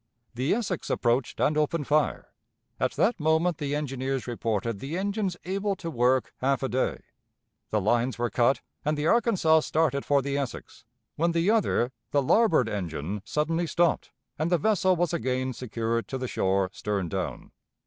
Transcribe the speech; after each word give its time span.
The 0.33 0.55
Essex 0.55 0.89
approached 0.89 1.39
and 1.39 1.55
opened 1.55 1.85
fire; 1.85 2.33
at 2.79 2.93
that 2.93 3.19
moment 3.19 3.59
the 3.59 3.75
engineers 3.75 4.25
reported 4.25 4.79
the 4.79 4.97
engines 4.97 5.37
able 5.45 5.75
to 5.75 5.91
work 5.91 6.33
half 6.37 6.63
a 6.63 6.69
day. 6.69 7.03
The 7.69 7.79
lines 7.79 8.17
were 8.17 8.31
cut, 8.31 8.61
and 8.83 8.97
the 8.97 9.05
Arkansas 9.05 9.59
started 9.59 10.03
for 10.03 10.23
the 10.23 10.39
Essex, 10.39 10.85
when 11.17 11.33
the 11.33 11.51
other 11.51 11.91
the 12.09 12.23
larboard 12.23 12.67
engine 12.67 13.21
suddenly 13.25 13.67
stopped, 13.67 14.09
and 14.39 14.51
the 14.51 14.57
vessel 14.57 14.95
was 14.95 15.13
again 15.13 15.53
secured 15.53 16.07
to 16.07 16.17
the 16.17 16.27
shore 16.27 16.71
stern 16.73 17.07
down. 17.07 17.51